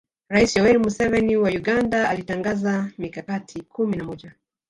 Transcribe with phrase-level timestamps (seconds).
[0.29, 4.33] Rais Yoweri Museveni wa Uganda alitangaza mikakati kumi na moja